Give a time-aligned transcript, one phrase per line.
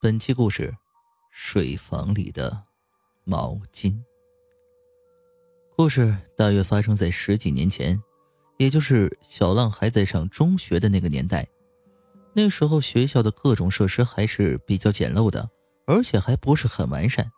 [0.00, 0.72] 本期故事：
[1.32, 2.56] 水房里的
[3.24, 4.00] 毛巾。
[5.74, 8.00] 故事大约发生在十几年前，
[8.58, 11.44] 也就是小浪还在上中学的那个年代。
[12.32, 15.50] 那时候学校的各种设施还是比较简陋的，
[15.84, 17.28] 而且还不是很完善。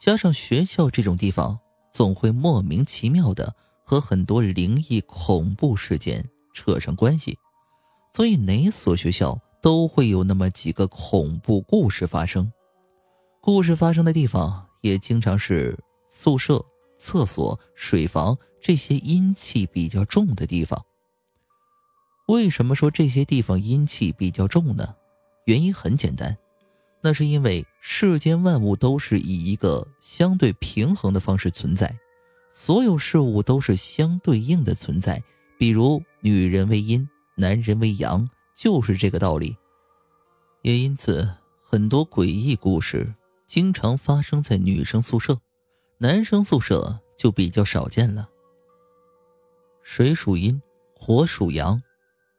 [0.00, 1.56] 加上学校这种地方，
[1.92, 3.54] 总会莫名其妙的
[3.86, 7.38] 和很多灵异恐怖事件扯上关系，
[8.12, 9.40] 所以哪所学校？
[9.60, 12.50] 都会有那么几个恐怖故事发生，
[13.40, 15.78] 故事发生的地方也经常是
[16.08, 16.64] 宿舍、
[16.98, 20.82] 厕所、水房这些阴气比较重的地方。
[22.26, 24.94] 为什么说这些地方阴气比较重呢？
[25.46, 26.36] 原因很简单，
[27.02, 31.92] 那是因为世间万物都是以一个相对平衡的方式存在，
[32.50, 35.22] 所有事物都是相对应的存在。
[35.58, 38.28] 比如女人为阴，男人为阳。
[38.60, 39.56] 就是这个道理，
[40.60, 41.26] 也因此
[41.64, 43.10] 很多诡异故事
[43.46, 45.40] 经常发生在女生宿舍，
[45.96, 48.28] 男生宿舍就比较少见了。
[49.82, 50.60] 水属阴，
[50.94, 51.82] 火属阳，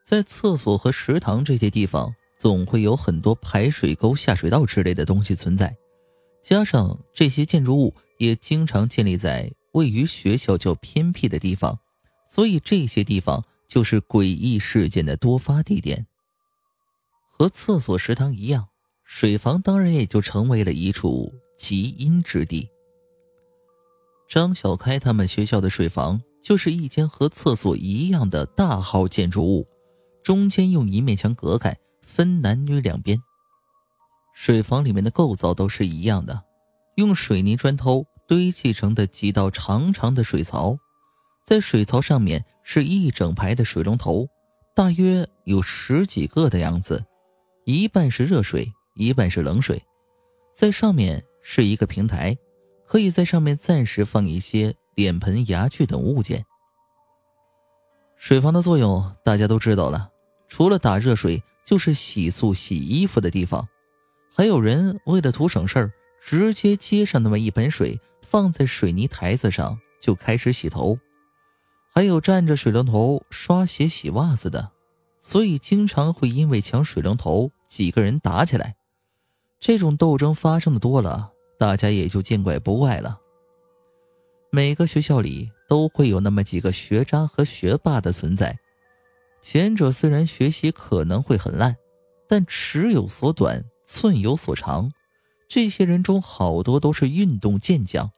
[0.06, 5.76] 在厕所和食堂这些地方，总会有很多排水沟、下水道之类的东西存在，
[6.44, 11.80] 加上这些建筑物也经常建立在位于学校较偏僻的地方，
[12.28, 16.06] 所以这些地方就是诡异事件的多发地点。
[17.42, 18.68] 和厕所、食堂一样，
[19.04, 22.70] 水房当然也就成为了一处极阴之地。
[24.30, 29.66] 张小开他们学校的水房就是一间和厕所一样的大号建筑物，
[30.24, 33.18] 中间用一面墙隔开，分男女两边。
[34.36, 36.44] 水房里面的构造都是一样的，
[36.98, 40.78] 用水泥砖头堆砌成的几道长长的水槽，
[41.44, 44.28] 在水槽上面是一整排的水龙头，
[44.76, 47.04] 大约有十几个的样子。
[47.66, 49.82] 一半是热水，一半是冷水，
[50.54, 52.36] 在上面是一个平台，
[52.88, 56.44] 可以在上面暂时放一些脸盆、牙具等物件。
[58.18, 60.10] 水房的作用大家都知道了，
[60.48, 63.68] 除了打热水，就是洗漱、洗衣服的地方。
[64.34, 70.98] 还有人为了图省事儿，直接接上那么一盆水，放在水泥台子上就开始洗头，
[71.94, 74.72] 还有站着水龙头刷鞋、洗袜子的。
[75.22, 78.76] 所以经常会因为抢水龙头，几个人打起来。
[79.60, 83.20] 这种斗争发生的多了，大家也就见怪不怪了。
[84.50, 88.58] 每个学校里都会有那么几个学渣和学霸的存在，
[89.42, 91.78] 前者虽然学习可能会很烂，
[92.28, 94.92] 但尺有所短，寸有所长。
[95.48, 98.12] 这些人中好多都是运动健将。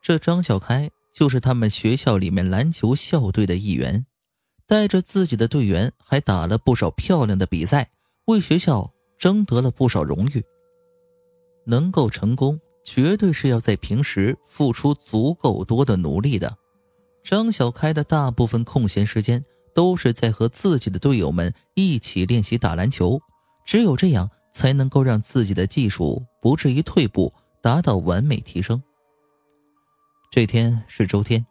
[0.00, 4.06] 这张小开就是他们学校里面篮球校队的一员。
[4.72, 7.90] 带着自己的队员，还打了不少漂亮的比赛，
[8.24, 10.42] 为学校争得了不少荣誉。
[11.66, 16.56] 能够成功，绝对是要在平时付出足够多的努力的。
[17.22, 19.44] 张小开的大部分空闲时间
[19.74, 23.20] 都是在和自己的队友们一起练习打篮球，
[23.66, 28.82] 只有这样才能够让自己的技术不至于退步，达到完美提升。
[30.30, 31.44] 这天是周天，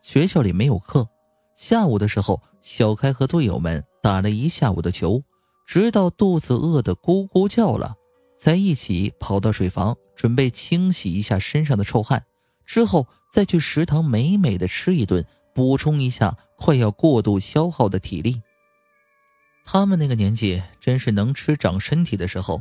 [0.00, 1.08] 学校里没有课。
[1.56, 5.22] 下午的时候，小开和队友们打了一下午的球，
[5.66, 7.96] 直到肚子饿得咕咕叫了，
[8.36, 12.22] 才一起跑到水房，准备清洗一下身上的臭汗，
[12.66, 15.24] 之后再去食堂美美的吃一顿，
[15.54, 18.42] 补充一下快要过度消耗的体力。
[19.64, 22.60] 他们那个年纪真是能吃长身体的时候。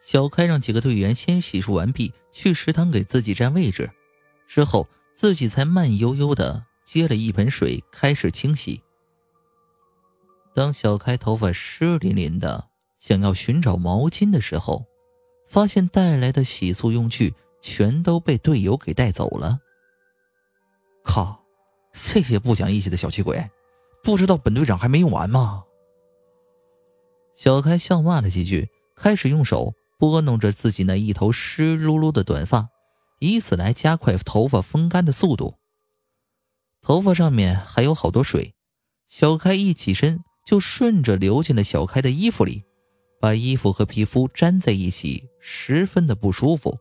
[0.00, 3.90] 小开让几个队员先洗漱完毕，去食堂给自己占位置，
[4.48, 6.64] 之后自己才慢悠悠的。
[6.84, 8.80] 接了一盆水，开始清洗。
[10.54, 12.68] 当小开头发湿淋淋的，
[12.98, 14.84] 想要寻找毛巾的时候，
[15.48, 19.58] 发现带来的洗漱用具全都被队友给带走了。
[21.04, 21.42] 靠！
[21.92, 23.50] 这些不讲义气的小气鬼，
[24.02, 25.64] 不知道本队长还没用完吗？
[27.34, 32.68] 小开笑骂了几句，开始用手拨弄着自己那一头湿漉漉的短发，
[33.18, 35.56] 以此来加快头发风干的速度。
[36.80, 38.54] 头发上面还有好多水，
[39.06, 42.64] 小开一起身就顺着流进了小开的衣服里，
[43.20, 46.76] 把衣服和皮肤粘在一起，十分的不舒服。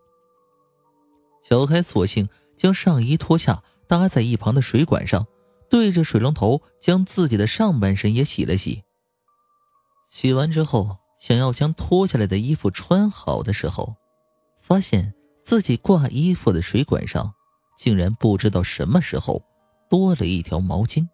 [1.44, 5.26] 小开索性将上衣脱下，搭在一旁的水管上，
[5.70, 8.84] 对着水龙头将自己的上半身也洗了洗。
[10.10, 13.96] 洗完之后，想要将脱下来的衣服穿好的时候，
[14.60, 15.14] 发现
[15.44, 17.34] 自己挂衣服的水管上
[17.78, 19.44] 竟然不知道什么时候。
[19.90, 21.06] 多了一条毛巾，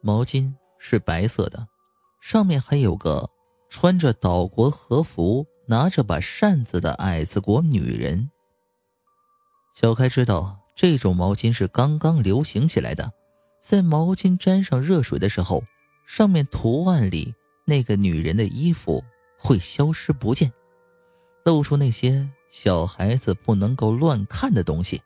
[0.00, 0.50] 毛巾
[0.82, 1.68] 是白色的，
[2.20, 3.30] 上面还有个
[3.68, 8.30] 穿着岛国和服、拿着把扇子的矮子国女人。
[9.74, 13.12] 小开知道这种毛巾是刚刚流行起来的，
[13.60, 15.62] 在毛巾沾上热水的时候，
[16.06, 17.34] 上面图案里
[17.66, 19.04] 那个女人的衣服
[19.38, 20.50] 会消失不见，
[21.44, 25.02] 露出那些小孩子不能够乱看的东西。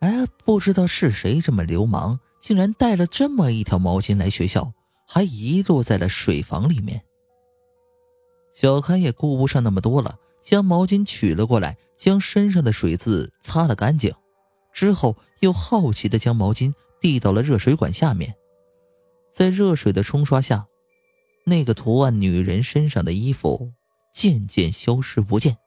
[0.00, 4.72] 哎，不知道是谁这么流氓，竟然带了这么一条毛巾来学校，
[5.06, 7.02] 还遗落在了水房里面。
[8.52, 14.12] 小开也顾不上那么多了，将毛巾取了过来，将身上的水渍擦了干净，
[14.72, 18.34] 之后又好奇的将毛巾递到了热水管下面。
[19.32, 20.66] 在热水的冲刷下，
[21.44, 23.72] 那个图案女人身上的衣服
[24.12, 25.58] 渐渐消失不见。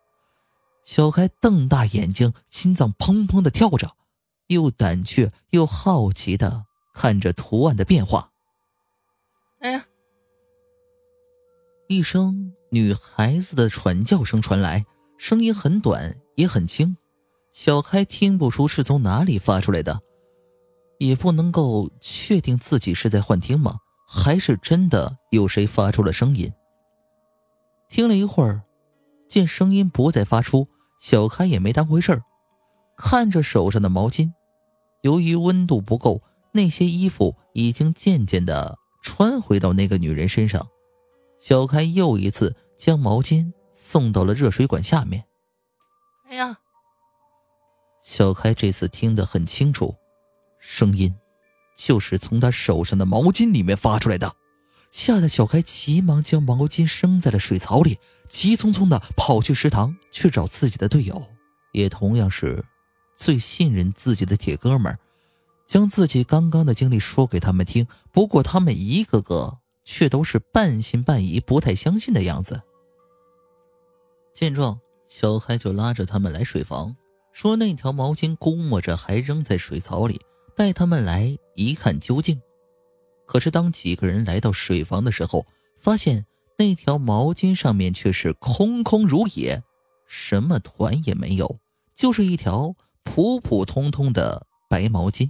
[0.83, 3.95] 小开瞪大眼睛，心脏砰砰的跳着。
[4.51, 8.31] 又胆怯又好奇的看着图案的变化。
[9.59, 9.85] 哎呀！
[11.87, 14.85] 一声女孩子的喘叫声传来，
[15.17, 16.97] 声音很短也很轻，
[17.53, 20.01] 小开听不出是从哪里发出来的，
[20.99, 23.77] 也不能够确定自己是在幻听吗？
[24.05, 26.51] 还是真的有谁发出了声音？
[27.87, 28.63] 听了一会儿，
[29.29, 30.67] 见声音不再发出，
[30.99, 32.23] 小开也没当回事儿，
[32.97, 34.33] 看着手上的毛巾。
[35.01, 36.21] 由于温度不够，
[36.53, 40.67] 那些衣服已经渐渐的穿回到那个女人身上。
[41.39, 45.25] 小开又一次将毛巾送到了热水管下面。
[46.29, 46.59] 哎呀！
[48.03, 49.95] 小开这次听得很清楚，
[50.59, 51.13] 声音
[51.75, 54.35] 就是从他手上的毛巾里面发出来的，
[54.91, 57.99] 吓得小开急忙将毛巾扔在了水槽里，
[58.29, 61.23] 急匆匆的跑去食堂去找自己的队友，
[61.73, 62.63] 也同样是。
[63.21, 64.97] 最信任自己的铁哥们，
[65.67, 67.85] 将自己刚刚的经历说给他们听。
[68.11, 72.59] 不过他们一个个却都是半信半疑、不太相信的样子。
[74.33, 76.95] 见状，小开就拉着他们来水房，
[77.31, 80.19] 说那条毛巾估摸着还扔在水槽里，
[80.55, 82.41] 带他们来一看究竟。
[83.27, 85.45] 可是当几个人来到水房的时候，
[85.77, 86.25] 发现
[86.57, 89.61] 那条毛巾上面却是空空如也，
[90.07, 91.59] 什么团也没有，
[91.93, 92.75] 就是一条。
[93.03, 95.29] 普普通通的白毛巾。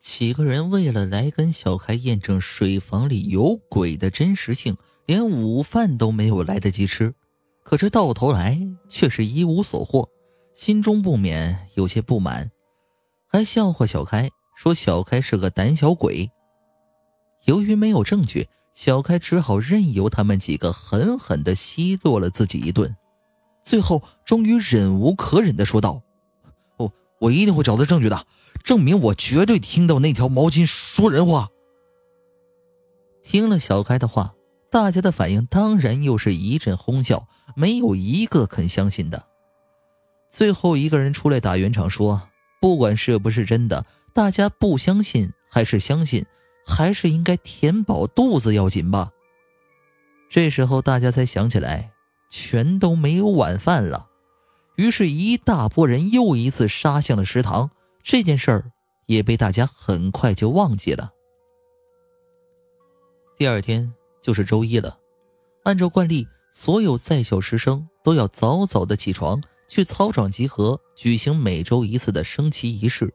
[0.00, 4.76] 几个人为了来跟小开验证水房里有鬼的真实性，
[5.06, 7.14] 连午饭都没有来得及吃，
[7.62, 10.08] 可是到头来却是一无所获，
[10.54, 12.50] 心中不免有些不满，
[13.26, 16.30] 还笑话小开说小开是个胆小鬼。
[17.46, 22.94] 由于没有证据，小开只好任由他们几个狠狠的奚落了自己一顿。
[23.64, 26.02] 最后，终于忍无可忍的说道
[26.76, 28.26] ：“我我一定会找到证据的，
[28.62, 31.48] 证明我绝对听到那条毛巾说人话。”
[33.24, 34.34] 听了小开的话，
[34.70, 37.26] 大家的反应当然又是一阵哄笑，
[37.56, 39.24] 没有一个肯相信的。
[40.28, 42.28] 最后一个人出来打圆场说
[42.60, 46.26] ：“不管是不是真的，大家不相信还是相信，
[46.66, 49.10] 还是应该填饱肚子要紧吧。”
[50.28, 51.93] 这时候大家才想起来。
[52.30, 54.08] 全都没有晚饭了，
[54.76, 57.70] 于是，一大波人又一次杀向了食堂。
[58.02, 58.72] 这件事儿
[59.06, 61.10] 也被大家很快就忘记了。
[63.36, 64.98] 第二天就是周一了，
[65.62, 73.14] 按照惯例，所有在校师生都要早早的起床，去操场集合，举行每周一次的升旗仪式。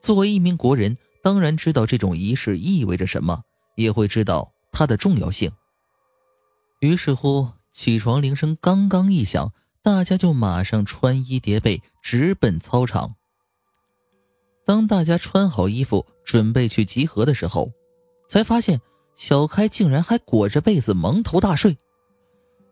[0.00, 3.42] 作为一名国人，当然知道这种仪式意味着什么，
[3.76, 5.50] 也会知道它的重要性。
[6.80, 7.48] 于是乎。
[7.72, 9.52] 起床铃声刚刚一响，
[9.82, 13.16] 大家就马上穿衣叠被，直奔操场。
[14.64, 17.72] 当大家穿好衣服，准备去集合的时候，
[18.28, 18.80] 才发现
[19.16, 21.76] 小开竟然还裹着被子蒙头大睡。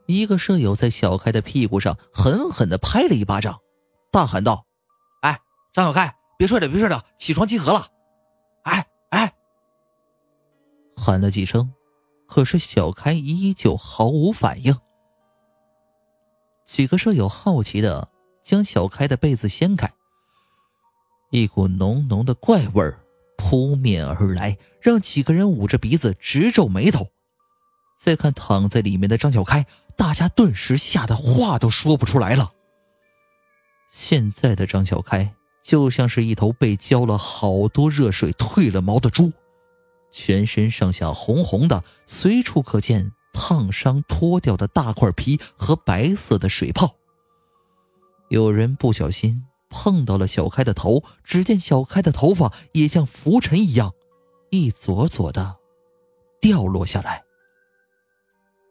[0.07, 3.59] 一个舍友在小开的屁股上狠狠的拍了一巴掌，
[4.13, 4.67] 大喊道
[5.23, 5.41] ：“哎，
[5.73, 7.87] 张小开，别睡了，别睡了，起床集合了！”
[8.65, 9.33] 哎哎，
[10.95, 11.73] 喊了几声，
[12.29, 14.77] 可是小开依旧毫无反应。
[16.71, 18.09] 几个舍友好奇的
[18.45, 19.93] 将小开的被子掀开，
[21.33, 22.95] 一股浓浓的怪味
[23.37, 27.09] 扑面而来，让几个人捂着鼻子直皱眉头。
[27.99, 32.53] 再看躺在里面的张小开，大家顿时吓得话都说不出来了。
[33.91, 35.35] 现在的张小开
[35.65, 39.33] 就像是一头被浇了好多热水、褪了毛的猪，
[40.13, 43.11] 全身上下红红的，随处可见。
[43.33, 46.97] 烫伤脱掉的大块皮和白色的水泡。
[48.29, 53.93] 有人不小心碰到了小开的头，只见小开的头发也像浮尘一样，
[54.51, 55.57] 一撮撮的
[56.41, 57.25] 掉落下来。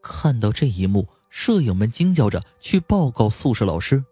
[0.01, 4.05] 看到这一幕，舍友们惊叫着去报告宿舍老师。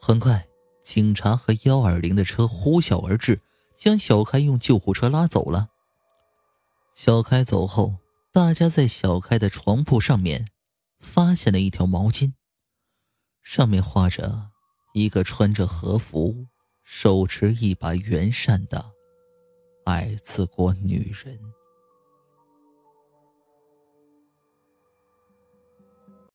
[0.00, 0.46] 很快，
[0.82, 3.40] 警察和幺二零的车呼啸而至，
[3.76, 5.68] 将小开用救护车拉走了。
[6.92, 7.94] 小开走后，
[8.34, 10.48] 大家在小开的床铺上面
[10.98, 12.32] 发现了一条毛巾，
[13.44, 14.50] 上面画着
[14.92, 16.48] 一个穿着和服、
[16.82, 18.90] 手持一把圆扇的。
[19.84, 21.38] 矮子国女人。